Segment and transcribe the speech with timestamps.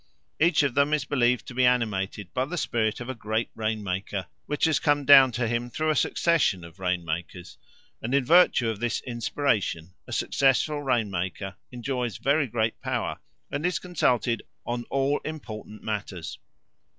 [0.39, 3.83] Each of them is believed to be animated by the spirit of a great rain
[3.83, 7.59] maker, which has come down to him through a succession of rain makers;
[8.01, 13.19] and in virtue of this inspiration a successful rain maker enjoys very great power
[13.51, 16.39] and is consulted on all important matters.